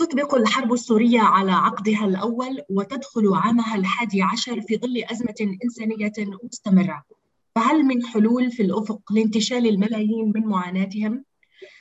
[0.00, 6.12] تطبق الحرب السورية على عقدها الأول وتدخل عامها الحادي عشر في ظل أزمة إنسانية
[6.44, 7.04] مستمرة.
[7.54, 11.24] فهل من حلول في الأفق لانتشال الملايين من معاناتهم؟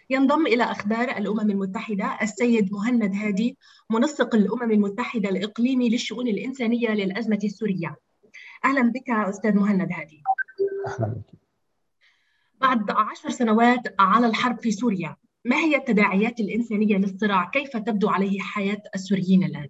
[0.09, 3.57] ينضم إلى أخبار الأمم المتحدة السيد مهند هادي
[3.89, 7.95] منسق الأمم المتحدة الإقليمي للشؤون الإنسانية للأزمة السورية.
[8.65, 10.23] أهلا بك أستاذ مهند هادي.
[10.87, 11.39] أهلا بك.
[12.61, 15.15] بعد عشر سنوات على الحرب في سوريا
[15.45, 19.69] ما هي التداعيات الإنسانية للصراع؟ كيف تبدو عليه حياة السوريين الآن؟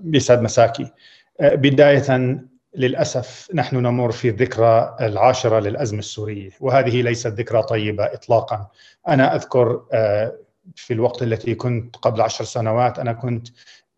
[0.00, 0.92] بيسعد مساكي
[1.40, 2.38] أه بداية
[2.74, 8.70] للأسف نحن نمر في الذكرى العاشرة للأزمة السورية وهذه ليست ذكرى طيبة إطلاقا
[9.08, 10.38] أنا أذكر أه
[10.76, 13.48] في الوقت التي كنت قبل عشر سنوات أنا كنت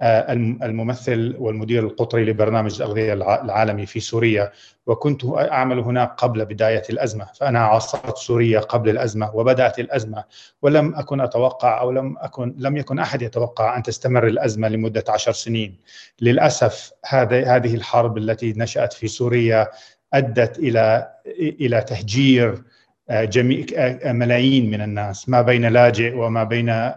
[0.03, 4.53] الممثل والمدير القطري لبرنامج الأغذية العالمي في سوريا
[4.87, 10.25] وكنت أعمل هناك قبل بداية الأزمة فأنا عاصرت سوريا قبل الأزمة وبدأت الأزمة
[10.63, 15.33] ولم أكن أتوقع أو لم أكن لم يكن أحد يتوقع أن تستمر الأزمة لمدة عشر
[15.33, 15.77] سنين.
[16.21, 19.69] للأسف هذه هذه الحرب التي نشأت في سوريا
[20.15, 22.63] أدت إلى إلى تهجير
[23.11, 23.67] جميع
[24.05, 26.91] ملايين من الناس ما بين لاجئ وما بين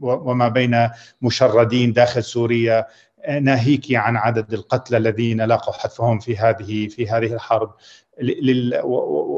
[0.00, 0.88] وما بين
[1.22, 2.86] مشردين داخل سوريا
[3.40, 7.74] ناهيك عن عدد القتلى الذين لاقوا حتفهم في هذه في هذه الحرب.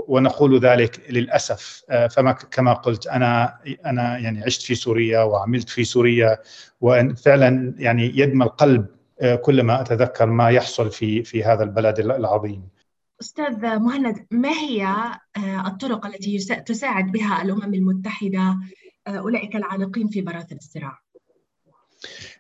[0.08, 1.84] ونقول ذلك للأسف.
[2.10, 6.38] فما كما قلت أنا أنا يعني عشت في سوريا وعملت في سوريا
[6.80, 8.86] وفعلا يعني يدمى القلب
[9.42, 12.68] كلما أتذكر ما يحصل في في هذا البلد العظيم.
[13.20, 14.94] أستاذ مهند ما هي
[15.66, 18.58] الطرق التي تساعد بها الأمم المتحدة
[19.08, 20.98] أولئك العالقين في براثن الصراع؟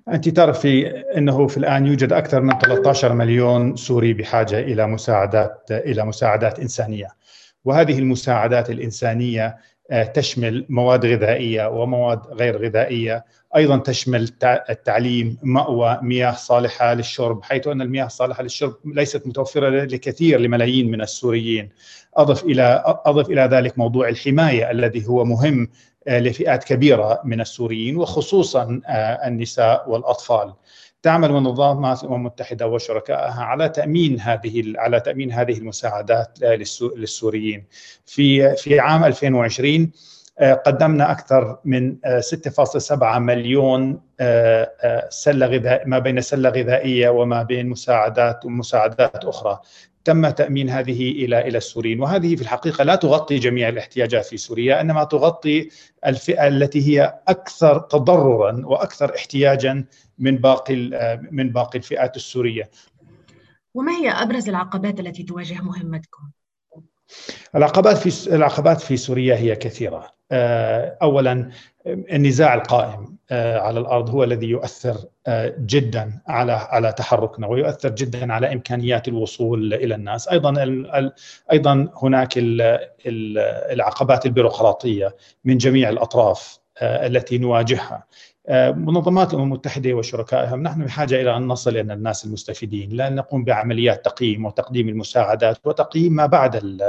[0.08, 6.04] أنت تعرفي أنه في الآن يوجد أكثر من 13 مليون سوري بحاجة إلى مساعدات إلى
[6.04, 7.08] مساعدات إنسانية
[7.64, 9.56] وهذه المساعدات الإنسانية
[10.14, 13.24] تشمل مواد غذائية ومواد غير غذائية.
[13.56, 20.40] أيضا تشمل التعليم مأوى مياه صالحة للشرب حيث أن المياه الصالحة للشرب ليست متوفرة لكثير
[20.40, 21.68] لملايين من السوريين.
[22.16, 25.68] أضف إلى أضف إلى ذلك موضوع الحماية الذي هو مهم
[26.08, 28.80] لفئات كبيرة من السوريين وخصوصا
[29.26, 30.54] النساء والأطفال.
[31.02, 36.38] تعمل منظمات الامم المتحده وشركائها على تأمين هذه على تأمين هذه المساعدات
[36.96, 37.64] للسوريين.
[38.06, 39.90] في في عام 2020
[40.66, 44.00] قدمنا أكثر من 6.7 مليون
[45.08, 49.60] سلة غذائيه ما بين سلة غذائية وما بين مساعدات ومساعدات أخرى.
[50.08, 54.80] تم تأمين هذه إلى إلى السوريين وهذه في الحقيقة لا تغطي جميع الاحتياجات في سوريا
[54.80, 55.68] إنما تغطي
[56.06, 59.84] الفئة التي هي أكثر تضررا وأكثر احتياجا
[60.18, 60.76] من باقي
[61.30, 62.70] من باقي الفئات السورية.
[63.74, 66.30] وما هي أبرز العقبات التي تواجه مهمتكم؟
[67.54, 70.18] العقبات في العقبات في سوريا هي كثيرة.
[71.02, 71.50] اولا
[71.86, 74.96] النزاع القائم على الأرض هو الذي يؤثر
[75.58, 80.54] جدا على على تحركنا ويؤثر جدا على إمكانيات الوصول إلى الناس أيضا
[81.52, 82.34] أيضا هناك
[83.70, 88.04] العقبات البيروقراطية من جميع الأطراف التي نواجهها
[88.50, 94.04] منظمات الأمم المتحدة وشركائها نحن بحاجة إلى أن نصل إلى الناس المستفيدين لأن نقوم بعمليات
[94.04, 96.80] تقييم وتقديم المساعدات وتقييم ما بعد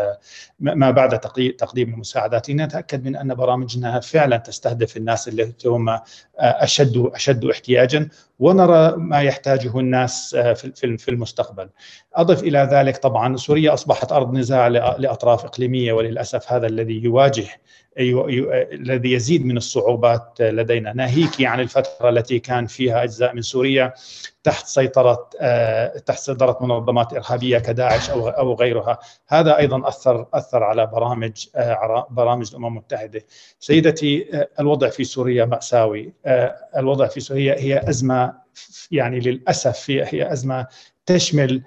[0.60, 1.20] ما بعد
[1.58, 6.00] تقديم المساعدات لنتاكد من أن برامجنا فعلا تستهدف الناس اللي هم
[6.40, 8.10] أشد أشد احتياجا
[8.40, 10.36] ونرى ما يحتاجه الناس
[10.76, 11.70] في المستقبل.
[12.16, 17.46] أضف إلى ذلك طبعا سوريا أصبحت أرض نزاع لأطراف إقليمية وللأسف هذا الذي يواجه
[17.98, 23.94] الذي يزيد من الصعوبات لدينا ناهيك عن الفترة التي كان فيها أجزاء من سوريا
[24.44, 25.30] تحت سيطرة
[26.06, 31.48] تحت سيطره منظمات إرهابية كداعش أو أو غيرها، هذا أيضا أثر أثر على برامج
[32.10, 33.26] برامج الأمم المتحدة.
[33.60, 36.14] سيدتي الوضع في سوريا مأساوي،
[36.78, 38.34] الوضع في سوريا هي أزمة
[38.92, 40.68] يعني للأسف هي هي أزمة
[41.06, 41.64] تشمل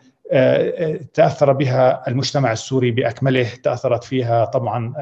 [1.14, 4.94] تأثر بها المجتمع السوري بأكمله، تأثرت فيها طبعا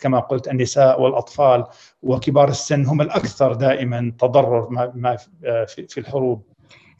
[0.00, 1.64] كما قلت النساء والأطفال
[2.02, 5.16] وكبار السن هم الأكثر دائما تضرر ما
[5.66, 6.42] في الحروب.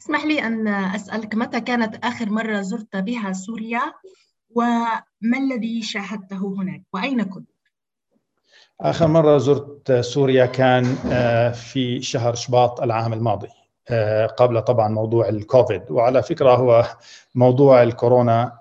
[0.01, 3.81] اسمح لي أن أسألك متى كانت آخر مرة زرت بها سوريا
[4.55, 7.49] وما الذي شاهدته هناك وأين كنت؟
[8.81, 10.83] آخر مرة زرت سوريا كان
[11.53, 13.49] في شهر شباط العام الماضي.
[14.37, 15.81] قبل طبعا موضوع الكوفيد.
[15.91, 16.85] وعلى فكرة هو
[17.35, 18.59] موضوع الكورونا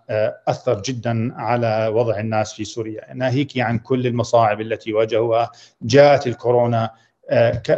[0.48, 3.14] أثر جدا على وضع الناس في سوريا.
[3.14, 5.50] ناهيك عن كل المصاعب التي واجهوها.
[5.82, 6.90] جاءت الكورونا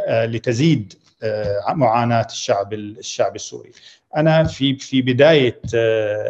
[0.08, 0.92] لتزيد
[1.68, 3.72] معاناة الشعب الشعب السوري.
[4.16, 5.60] أنا في في بداية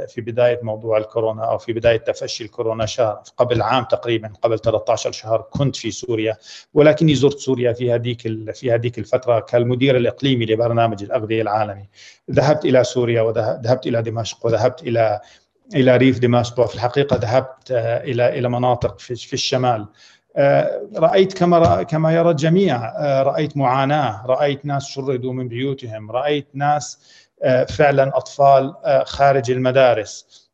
[0.06, 5.12] في بداية موضوع الكورونا أو في بداية تفشي الكورونا شهر قبل عام تقريبا قبل 13
[5.12, 6.36] شهر كنت في سوريا
[6.74, 8.22] ولكني زرت سوريا في هذيك
[8.54, 11.88] في هذيك الفترة كالمدير الإقليمي لبرنامج الاغذيه العالمي.
[12.30, 15.20] ذهبت إلى سوريا وذهبت إلى دمشق وذهبت إلى
[15.74, 19.86] إلى ريف دمشق وفي الحقيقة ذهبت إلى إلى مناطق في, في الشمال.
[20.96, 22.92] رأيت كما كما يرى الجميع
[23.22, 26.98] رأيت معاناة رأيت ناس شردوا من بيوتهم رأيت ناس
[27.68, 28.74] فعلا أطفال
[29.06, 30.46] خارج المدارس.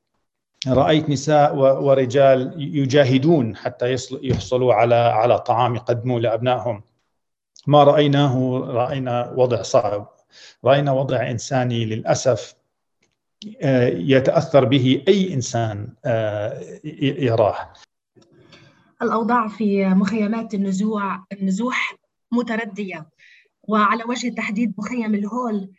[0.68, 6.82] رأيت نساء ورجال يجاهدون حتى يحصلوا على على طعام يقدموه لأبنائهم.
[7.66, 10.08] ما رأيناه؟ رأينا وضع صعب.
[10.64, 12.54] رأينا وضع إنساني للأسف
[13.94, 15.88] يتأثر به أي إنسان
[17.18, 17.56] يراه.
[19.02, 21.96] الأوضاع في مخيمات النزوع النزوح
[22.32, 23.08] متردية
[23.62, 25.70] وعلى وجه التحديد مخيم الهول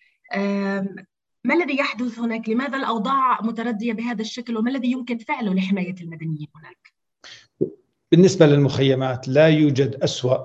[1.45, 6.47] ما الذي يحدث هناك؟ لماذا الأوضاع متردية بهذا الشكل وما الذي يمكن فعله لحماية المدنيين
[6.55, 6.93] هناك؟
[8.11, 10.37] بالنسبة للمخيمات لا يوجد أسوأ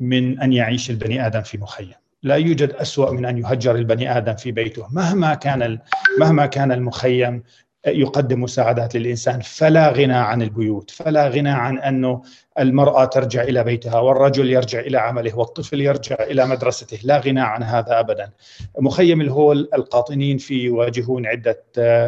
[0.00, 4.34] من أن يعيش البني آدم في مخيم لا يوجد أسوأ من أن يهجر البني آدم
[4.36, 5.78] في بيته مهما كان
[6.20, 7.42] مهما كان المخيم
[7.86, 12.22] يقدم مساعدات للإنسان فلا غنى عن البيوت فلا غنى عن أنه
[12.58, 17.62] المرأة ترجع إلى بيتها والرجل يرجع إلى عمله والطفل يرجع إلى مدرسته لا غنى عن
[17.62, 18.30] هذا أبدا.
[18.78, 21.62] مخيم الهول القاطنين فيه يواجهون عدة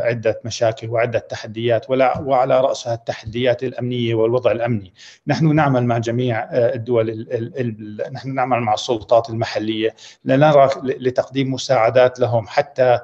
[0.04, 4.92] عدة مشاكل وعدة تحديات ولا وعلى رأسها التحديات الأمنية والوضع الأمني.
[5.26, 9.94] نحن نعمل مع جميع الدول ال ال ال نحن نعمل مع السلطات المحلية
[10.25, 13.00] لنرى لتقديم مساعدات لهم حتى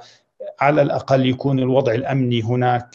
[0.61, 2.89] على الأقل يكون الوضع الأمني هناك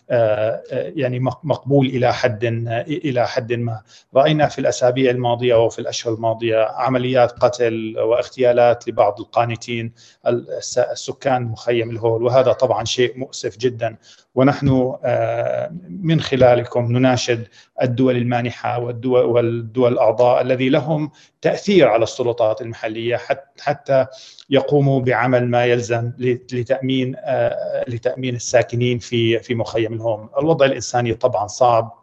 [0.72, 2.44] يعني مقبول إلى حد
[2.88, 3.82] إلى حد ما.
[4.16, 9.92] رأينا في الأسابيع الماضية وفي الأشهر الماضية عمليات قتل واغتيالات لبعض القانتين
[10.28, 13.96] السكان مخيم الهول وهذا طبعا شيء مؤسف جدا.
[14.36, 14.96] ونحن
[15.90, 17.48] من خلالكم نناشد
[17.82, 21.12] الدول المانحة والدول والدول الأعضاء الذي لهم
[21.42, 23.20] تأثير على السلطات المحلية
[23.60, 24.06] حتى
[24.50, 27.16] يقوموا بعمل ما يلزم لتأمين
[27.88, 32.00] لتأمين الساكنين في في مخيم الهوم، الوضع الإنساني طبعا صعب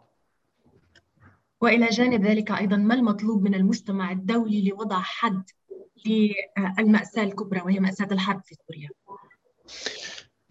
[1.61, 5.43] وإلى جانب ذلك أيضا ما المطلوب من المجتمع الدولي لوضع حد
[6.05, 8.89] للمأساة الكبرى وهي مأساة الحرب في سوريا؟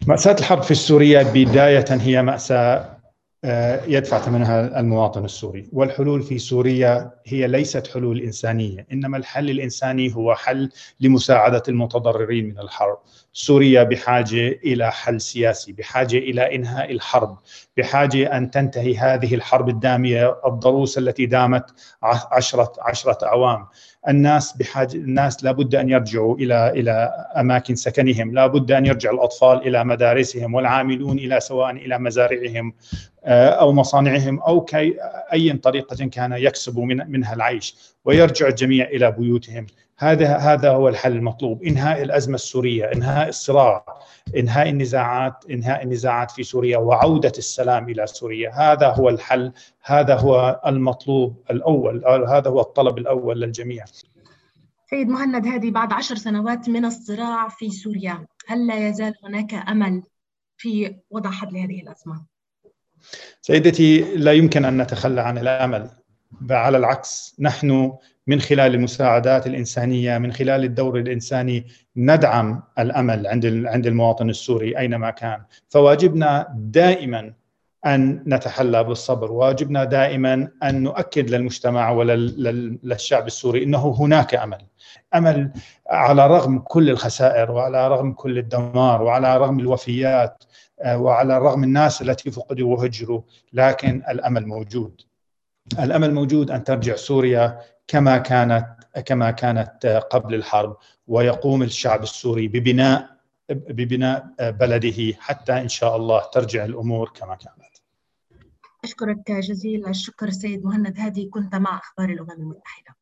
[0.07, 2.97] مأساة الحرب في سوريا بداية هي مأساة
[3.87, 5.69] يدفع ثمنها المواطن السوري.
[5.73, 10.69] والحلول في سوريا هي ليست حلول إنسانية إنما الحل الإنساني هو حل
[10.99, 12.97] لمساعدة المتضررين من الحرب.
[13.33, 17.37] سوريا بحاجة إلى حل سياسي بحاجة إلى إنهاء الحرب
[17.77, 21.65] بحاجة أن تنتهي هذه الحرب الدامية الضروس التي دامت
[22.31, 23.67] عشرة عشرة أعوام
[24.07, 26.91] الناس بحاجة الناس لابد أن يرجعوا إلى إلى
[27.37, 32.73] أماكن سكنهم لابد أن يرجع الأطفال إلى مدارسهم والعاملون إلى سواء إلى مزارعهم
[33.25, 34.95] أو مصانعهم أو كي
[35.33, 37.75] أي طريقة كان يكسب من منها العيش
[38.05, 39.67] ويرجع الجميع إلى بيوتهم.
[39.99, 41.63] هذا هذا هو الحل المطلوب.
[41.63, 43.85] إنهاء الأزمة السورية إنهاء الصراع
[44.37, 48.51] إنهاء النزاعات إنهاء النزاعات في سوريا وعودة السلام إلى سوريا.
[48.53, 49.51] هذا هو الحل
[49.83, 53.85] هذا هو المطلوب الأول هذا هو الطلب الأول للجميع.
[54.89, 60.03] سيد مهند هادي بعد عشر سنوات من الصراع في سوريا هل لا يزال هناك أمل
[60.57, 62.25] في وضع حد لهذه الأزمة؟
[63.41, 65.89] سيدتي لا يمكن أن نتخلى عن الأمل.
[66.49, 67.93] على العكس نحن
[68.27, 71.65] من خلال المساعدات الإنسانية من خلال الدور الإنساني
[71.97, 75.41] ندعم الأمل عند عند المواطن السوري أينما كان.
[75.69, 77.33] فواجبنا دائما
[77.85, 84.61] أن نتحلى بالصبر واجبنا دائما أن نؤكد للمجتمع وللشعب السوري إنه هناك أمل.
[85.15, 85.51] أمل
[85.89, 90.43] على رغم كل الخسائر وعلى رغم كل الدمار وعلى رغم الوفيات
[90.87, 93.21] وعلى رغم الناس التي فقدوا وهجروا
[93.53, 95.06] لكن الأمل موجود.
[95.79, 103.17] الأمل موجود أن ترجع سوريا كما كانت كما كانت قبل الحرب ويقوم الشعب السوري ببناء
[103.49, 107.77] ببناء بلده حتى إن شاء الله ترجع الأمور كما كانت.
[108.83, 112.96] أشكرك جزيل الشكر سيد مهند هادي كنت مع أخبار الأمم المتحدة.